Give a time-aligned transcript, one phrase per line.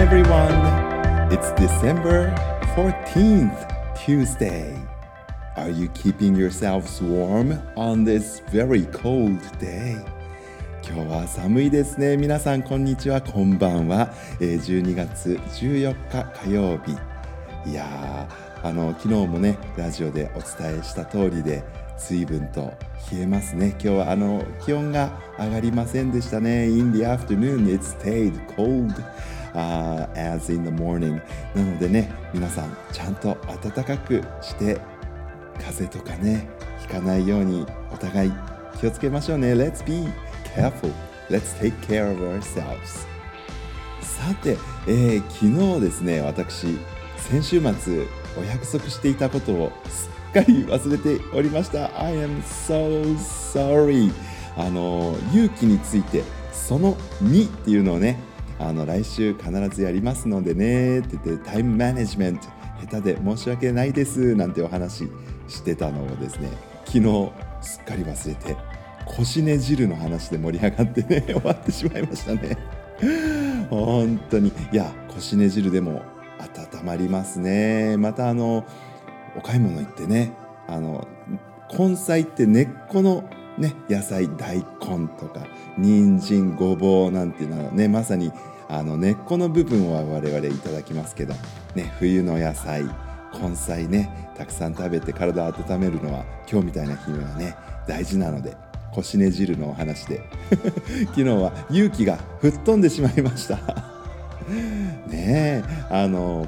[0.00, 0.54] everyone.
[1.30, 2.34] It's December
[2.74, 4.74] 14th, Tuesday.
[5.58, 10.02] Are you keeping yourselves warm on this very cold day?
[10.82, 12.16] 今日は寒いですね。
[12.16, 13.20] 皆さん、こんにちは。
[13.20, 14.10] こんばんは。
[14.40, 16.92] えー12月14日火曜日。
[17.70, 21.62] いやー、あの、昨日もね、ラジオでお伝えした通りで、
[21.98, 22.72] 随分と
[23.12, 23.72] 冷えますね。
[23.72, 26.68] 今日はあの、気温が上がりませんでしたね。
[26.68, 28.94] In the afternoon, it stayed cold.
[29.54, 31.20] Uh, as in the morning.
[31.54, 34.80] なのでね皆さんちゃんと暖かくして
[35.58, 36.48] 風邪とかね
[36.80, 38.32] ひかないようにお互い
[38.80, 39.52] 気をつけましょうね。
[39.54, 40.08] Let's be
[40.54, 40.92] careful.
[41.28, 43.06] Let's take care of ourselves.
[44.00, 46.78] さて、えー昨日ですね私
[47.16, 48.06] 先週末
[48.38, 51.90] お約束していたことをすっかり忘れておりました。
[52.00, 54.12] I am so sorry.
[54.56, 58.18] あの勇気についてその2っていうのをね
[58.60, 62.46] あの来週必ずやりますのでねって言ってタイムマネジメント
[62.86, 65.08] 下手で申し訳ないですなんてお話
[65.48, 66.50] してたのをですね
[66.84, 68.56] 昨日すっかり忘れて
[69.06, 72.56] 腰ね汁の話で盛り上がってね 終わってしまいましたね。
[73.70, 74.52] 本当に。
[74.72, 76.02] いや腰ね汁でも
[76.38, 77.96] 温まりますね。
[77.96, 78.64] またあの
[79.36, 80.32] お買い物行ってね
[80.68, 81.06] あの
[81.76, 83.24] 根菜って根っこの
[83.60, 85.46] ね野菜大根とか
[85.78, 88.32] 人参ごぼうなんていうのはねまさに
[88.68, 91.34] あの根っこの部分は我々いただきますけど、
[91.74, 92.84] ね、冬の野菜
[93.32, 98.56] 根菜ねたくさん食べて体温めるのは今日みたいな日にはね大事なので
[98.92, 100.22] 腰ね汁のお話で
[101.10, 103.56] 昨日は勇気が吹っ飛んでしまいました。
[105.06, 106.46] ねえあの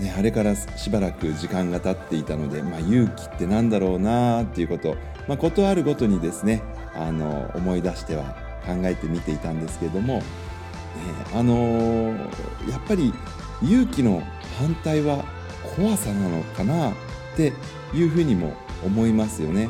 [0.00, 4.96] ね、あれからしばらく時間が経っていたので、まあ、勇気ってなんだろうなっていうこと、
[5.28, 6.62] まあ、ことあるごとにですね
[6.94, 8.24] あの思い出しては
[8.66, 10.24] 考えてみていたんですけれども、ね、
[11.34, 11.54] あの
[12.68, 13.12] やっぱり
[13.62, 14.22] 勇気の
[14.58, 15.24] 反対は
[15.76, 16.94] 怖さなのかなっ
[17.36, 17.52] て
[17.94, 19.68] いうふうにも思いますよね。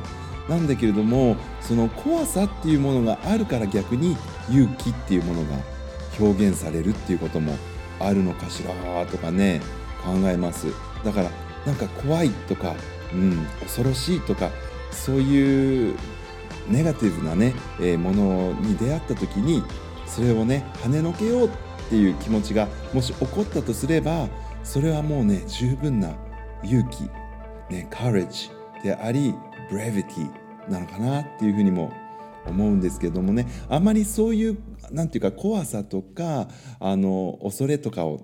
[0.48, 4.16] なんだけれどもその怖さっていうものがあるから逆に
[4.50, 5.58] 勇気っていうものが
[6.18, 7.54] 表現されるっていうことも
[8.00, 9.60] あるのかしらとかね
[10.02, 10.68] 考えます
[11.04, 11.30] だから
[11.66, 12.74] なんか怖いとか、
[13.12, 14.50] うん、恐ろしいとか
[15.04, 15.96] そういう
[16.68, 19.62] ネガティブなね、えーものに出会った時に
[20.06, 21.50] それをね跳ねのけようっ
[21.88, 24.28] ていう気持ちがもし起こったとすれば
[24.62, 26.14] それはもうね十分な
[26.62, 27.04] 勇気、
[27.72, 28.50] ね、courage
[28.82, 29.34] であり
[29.70, 30.30] brevity
[30.68, 31.92] なのかなっていうふうにも
[32.46, 33.46] 思うんですけどもね。
[33.68, 34.58] あまりそういう
[34.90, 36.48] なんていうか怖さとか
[36.80, 38.18] あの恐れとかを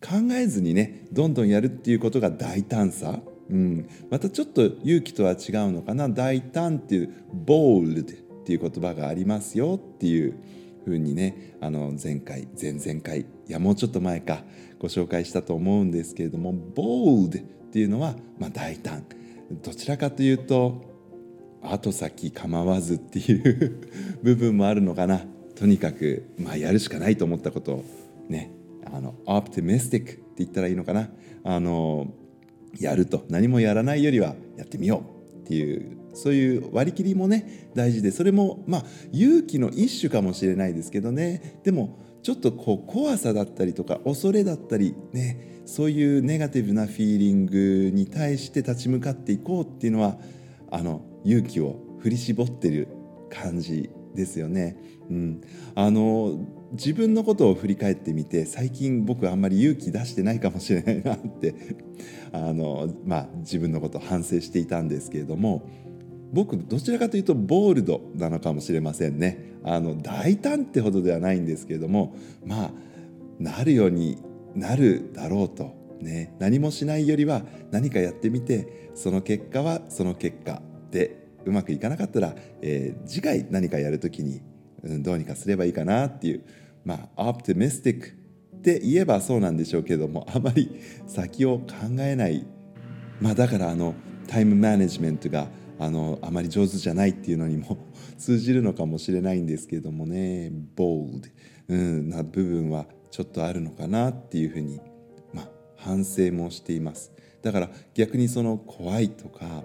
[0.00, 6.08] 考えずにねどんどんやるっていうことが大胆さ、うん、またちょっと勇気とは違うのかな。
[6.08, 7.14] 大胆っていう
[7.44, 10.34] bold っていう言葉がありますよっていう
[10.84, 14.42] ふうにねあの前回前々回いやもうちょっと前か
[14.78, 19.04] ご紹介したと思うんですけれども bold っていうのは、まあ、大胆。
[19.62, 20.90] どちらかというと
[21.62, 23.80] 後先構わずっていう
[24.22, 25.22] 部分もあるのかな。
[25.54, 27.84] とにかく、まあ、やるしかないと思ったことを
[28.28, 28.50] ね
[28.92, 31.10] あのオプティミスティックって言ったらいいのかな。
[31.44, 32.12] あの
[32.78, 33.24] やると。
[33.28, 35.42] 何もやらないよりはやってみよう。
[35.42, 41.60] っていうそういう割り切りもね大事でそれもまあ勇気の一種かもしれないですけどね。
[41.64, 50.16] でもちょっとこう怖さだったりとか恐れだったりねそういうネガティブなフィーリングに対して立ち向かっていこうっていうのは
[50.70, 52.88] あの勇気を振り絞ってる
[53.30, 54.76] 感じですよね。
[55.10, 55.40] うん、
[55.74, 61.54] あの自分のことを振り返ってみて最近僕あんまり勇気出してないかもしれないなって
[62.32, 65.68] あの、まあ、自分のことを反省していたんですけれども
[66.32, 69.52] 僕どちらかというとボールドなのかもしれませんね。
[69.64, 72.14] あの大胆ってほどではないんですけれども
[72.44, 72.72] まあ
[73.38, 74.18] なるように
[74.54, 84.40] なるだろうと、ね、何もしないよりは何かやってみてその結果はその結果でうまくいかなかったら、えー次回何かやるときに、
[84.82, 86.44] うん、どうにかすればいいかなっていう
[86.84, 91.66] まあオプティミスティックって言えばそうなんでしょうけどもあまり先を考
[92.00, 92.46] えない。
[93.20, 93.94] まあだからあの
[94.26, 95.48] タイムマネジメントが
[95.78, 97.76] あのあまり上手じゃないっていうのにも
[98.18, 100.52] 通じるのかもしれないんですけどもね。
[100.76, 101.28] bold、
[101.68, 104.80] うん、な部分はちょっとあるのかなっていうふうに、
[105.34, 107.12] まあ、反省もしています。
[107.42, 109.64] だから逆にその怖いとか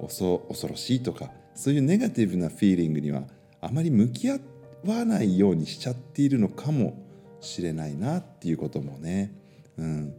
[0.00, 3.22] 恐ろしいとかそういうネガティブなフィーリングには
[3.60, 4.38] あまり向き合
[4.84, 7.02] わないようにしちゃっているのかも
[7.40, 9.32] しれないなっていうこともね、
[9.78, 10.14] うん、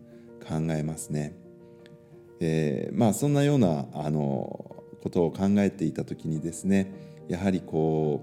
[0.47, 1.35] 考えますね。
[2.39, 6.91] えーまあそんなようなあのことを考えていた時にですね
[7.27, 8.21] やはりこ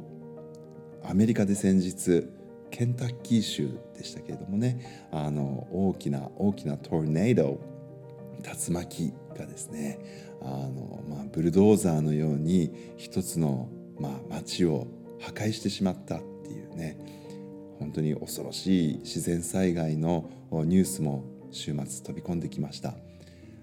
[1.02, 2.28] うアメリカで先日
[2.70, 7.60] ケンタッキー州でしたけれどもねあの大きな大きなトルネード
[8.42, 9.98] 竜巻がですね
[10.42, 14.86] あの、まあ、ブルドーザーのように一つの、まあ、町を
[15.20, 16.98] 破壊してしまったっていうね
[17.78, 22.94] 本当に恐ろしい自然災害のニュースも週末飛び込んできました。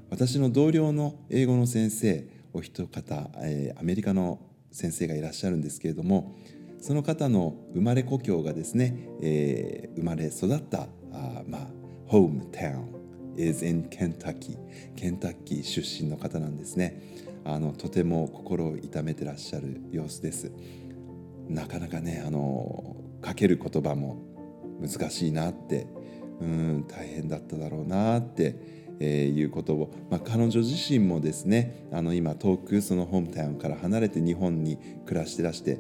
[0.10, 4.40] 私の同僚の英語の先生お一方、えー、アメリカの
[4.70, 6.36] 先生がいらっしゃるんですけれども
[6.82, 11.68] その方の生まれ故郷がですね、えー、生まれ育ったあまあ
[12.08, 13.01] ホームタウン。
[13.42, 14.58] Is in Kentucky.
[14.96, 17.02] ケンタッキー出身の方なんですね。
[17.44, 20.52] あのとても心を痛めてらっしゃる様子です。
[21.50, 24.18] なかなかねあのかける言葉も
[24.80, 25.88] 難しいなって
[26.40, 34.78] うん大変だっただろうなってえー、いうことを、まあ、彼女自身もですねあの今遠くそのホームタウンから離れて日本に
[35.08, 35.80] 暮らしてらして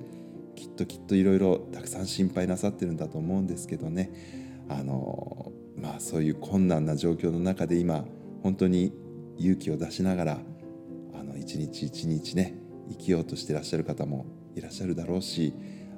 [0.55, 4.11] きっときっといろいろたくさん心配なさってるんだと思うんですけどね。
[4.69, 8.05] あのまあそういう困難な状況の中で今
[8.43, 8.93] 本当に
[9.37, 10.39] 勇気を出しながら
[11.13, 12.55] あの一日一日ね
[12.89, 14.25] 生きようとしてらっしゃる方も
[14.55, 15.53] いらっしゃるだろうし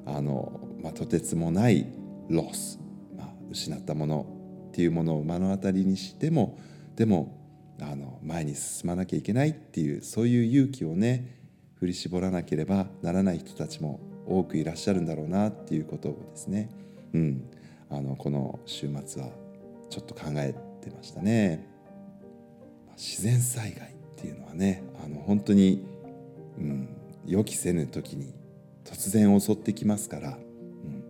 [0.06, 1.88] あの、まあ、とてつもない
[2.30, 2.80] ロス、
[3.18, 4.26] まあ、失ったもの
[4.70, 6.58] っていうものを目の当たりにしても
[6.96, 7.40] でも
[7.82, 11.40] あの前に進まなきゃいけないっていうそういう勇気をね
[11.76, 16.70] 振り絞らなければならない人たちも多くいらっしゃるんだろうなっていうことをですね、
[17.14, 17.50] うん、
[17.90, 19.30] あのこの週末は
[19.94, 21.68] ちょっと考えてましたね。
[22.98, 25.86] 自然災害っていうのはねあの本当に、
[26.58, 26.90] うん、
[27.28, 28.34] 予期せぬ時に
[28.86, 31.04] 突然襲ってきますから、うん、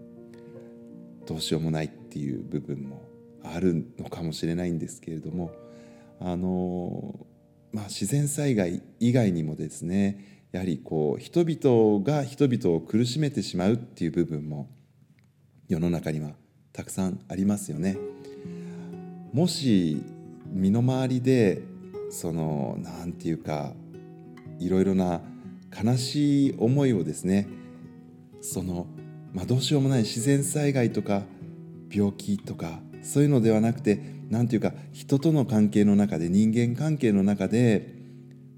[1.25, 3.01] どうしようもないっていう部分も
[3.41, 5.51] あるのかもしれないんですけれども
[6.19, 7.25] あの、
[7.71, 14.69] まあ、自然災害以外にもですねやはりこう人々が人々を苦しめてしまうっていう部分も
[15.69, 16.31] 世の中には
[16.73, 17.97] たくさんありますよね。
[19.33, 20.03] もし
[20.45, 21.63] 身の回りで
[22.11, 23.73] その何て言うか
[24.59, 25.21] いろいろな
[25.75, 27.47] 悲しい思いをですね
[28.41, 28.85] その、
[29.33, 31.23] まあ、どうしようもない自然災害とか
[31.91, 33.99] 病気とかそういうのではなくて
[34.29, 37.95] 何て言うか人との関係の中で人間関係の中で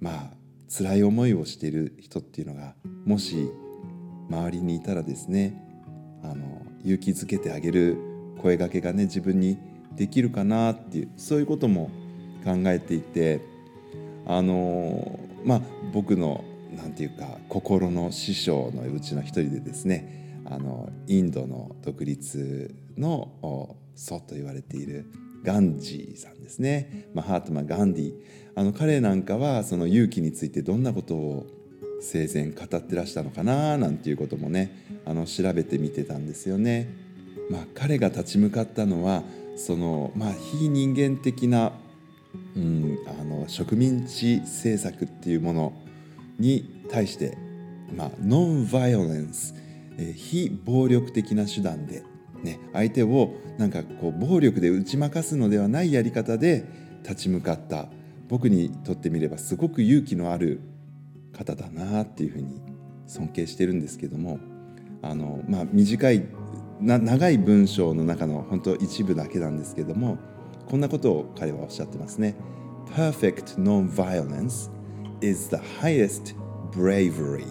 [0.02, 0.30] まあ
[0.68, 2.76] 辛い思いをしている人っていうのが
[3.06, 3.50] もし
[4.30, 5.62] 周りにいたらですね
[6.22, 7.98] あの勇気づけてあげる
[8.42, 9.58] 声がけがね自分に
[9.96, 11.90] できるかなっていうそういうことも
[12.44, 13.42] 考えていて
[14.26, 15.62] あのまあ
[15.94, 16.44] 僕の
[16.76, 25.12] なんていうか心の師匠のうちの一人でですねあのインドの独立の祖と言われている
[25.44, 28.14] ガンジーさんですねマハートマ・ガンディ
[28.56, 31.48] あの彼なんかはその勇気についてどんなことを
[32.02, 37.06] 生前語ってらしたのかななんていうこともねあの調べてみてたんですよね。
[37.50, 39.24] まあ、彼が立ち向かったのは
[39.56, 41.72] その、まあ、非人間的な、
[42.56, 45.74] うん、あの植民地政策っていうもの
[46.40, 47.38] に対して、
[47.96, 49.56] まあ、ノンバイオレンス、
[49.98, 52.04] えー、非暴力的な手段で
[52.44, 56.66] ね、相手をなんかこう暴力で打ち負かすのではないやり方で
[57.04, 57.88] 立ち向かった。
[58.28, 60.60] 僕にとってみればすごく勇気のある
[61.34, 62.62] 方だなっていうふうに
[63.08, 64.40] 尊敬してるんですけども
[65.02, 66.26] あの、まあ、短い
[66.82, 70.18] 長い文章の中の本当一部だけなんですけども
[70.70, 72.36] こんなことを彼はおっしゃってますね。
[72.96, 74.70] Perfect non-violence
[75.22, 76.36] is the highest
[76.72, 77.46] bravery.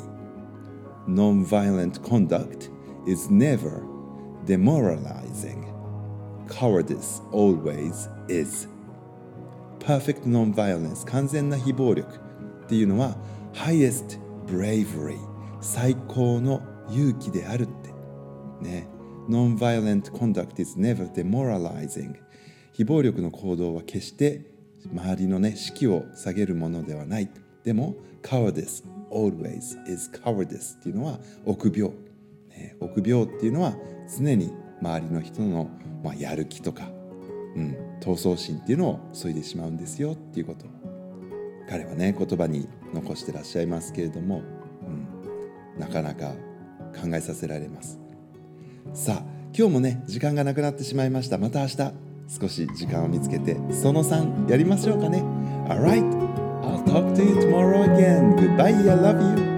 [1.07, 2.71] Non-violent conduct
[3.07, 3.83] is never
[4.47, 5.65] demoralizing.
[6.49, 8.69] Cowardice always is.
[9.81, 12.17] Perfect non-violence 完全な非暴力
[12.65, 13.17] っていうのは
[13.53, 15.19] highest bravery
[15.61, 17.93] 最高の勇気であるって
[18.61, 18.89] ね
[19.29, 22.17] Non-violent conduct is never demoralizing.
[22.73, 24.43] 非暴力の行動は決して
[24.93, 27.31] 周りのね士気を下げるものではない。
[27.63, 31.93] でも cowardice always is cowardice っていうのは臆病、
[32.51, 33.75] ね、臆病っていうのは
[34.19, 35.71] 常に周りの人の、
[36.03, 36.91] まあ、やる気とか、
[37.57, 40.67] うん、闘争心っていうのを削いでしまうんですよっていうこと。
[41.67, 44.43] 彼はね言葉に残してらっしゃいますけれども、
[44.87, 46.33] うん、なかなか
[47.01, 48.04] 考えさせられます。
[48.93, 49.23] さあ
[49.57, 51.77] 今日もね時間がなくなってしまいましたまた明日
[52.29, 55.23] 少し時間を見つけてその3やりましょうかね
[55.69, 56.05] Alright
[56.63, 59.54] I'll talk to you tomorrow again Goodbye I love you